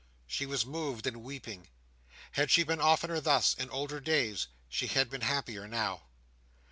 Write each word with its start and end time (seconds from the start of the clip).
She 0.25 0.47
was 0.47 0.65
moved 0.65 1.05
and 1.05 1.17
weeping. 1.23 1.67
Had 2.31 2.49
she 2.49 2.63
been 2.63 2.81
oftener 2.81 3.21
thus 3.21 3.53
in 3.53 3.69
older 3.69 3.99
days, 3.99 4.47
she 4.67 4.87
had 4.87 5.11
been 5.11 5.21
happier 5.21 5.67
now. 5.67 6.05